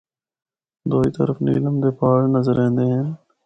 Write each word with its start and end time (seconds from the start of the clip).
دوئی 0.89 1.09
طرف 1.17 1.37
نیلم 1.45 1.75
دے 1.83 1.89
پہاڑ 1.97 2.19
نظر 2.35 2.55
ایندے 2.63 2.85
ہن۔ 2.95 3.07